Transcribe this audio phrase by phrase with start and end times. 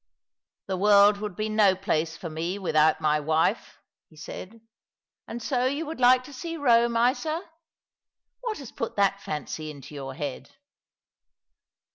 [0.65, 3.77] "The world would be no place for me without my wife,"
[4.09, 4.59] he said."
[5.27, 7.43] And so you would like to see Rome, Isa?
[8.39, 10.49] What has put that fancy into your head